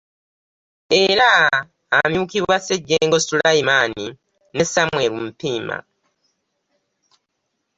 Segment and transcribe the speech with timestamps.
[1.03, 1.31] Era
[1.99, 3.93] amyukibwa Ssejjengo Sulaiman
[4.55, 5.77] ne Samuel Mpiima